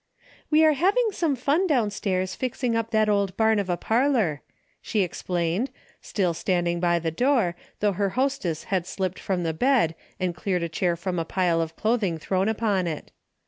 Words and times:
"We 0.49 0.63
are 0.65 0.73
having 0.73 1.11
some 1.11 1.35
fun 1.35 1.67
downstairs 1.67 2.33
fixing 2.33 2.75
up 2.75 2.89
that 2.89 3.07
old 3.07 3.37
barn 3.37 3.59
of 3.59 3.69
a 3.69 3.77
parlor," 3.77 4.41
she 4.81 5.01
explained, 5.01 5.69
still 6.01 6.33
standing 6.33 6.79
by 6.79 6.97
the 6.97 7.11
door, 7.11 7.55
though 7.81 7.91
her 7.93 8.09
hostess 8.17 8.63
had 8.73 8.87
slipped 8.87 9.19
from 9.19 9.43
the 9.43 9.53
bed 9.53 9.93
and 10.19 10.33
cleared 10.33 10.63
a 10.63 10.69
chair 10.69 10.95
from 10.95 11.19
a 11.19 11.23
pile 11.23 11.61
of 11.61 11.75
clothing 11.75 12.17
thrown 12.17 12.49
upon 12.49 12.87
it. 12.87 13.11